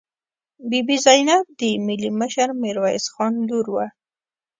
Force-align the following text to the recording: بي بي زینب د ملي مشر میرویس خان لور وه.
بي 0.69 0.79
بي 0.87 0.97
زینب 1.05 1.45
د 1.59 1.61
ملي 1.87 2.09
مشر 2.19 2.49
میرویس 2.61 3.05
خان 3.13 3.33
لور 3.49 3.65
وه. 3.73 3.85